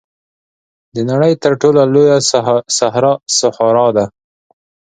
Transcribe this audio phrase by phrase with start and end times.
[0.95, 2.17] د نړۍ تر ټولو لویه
[2.77, 3.13] صحرا
[3.45, 4.05] سهارا ده.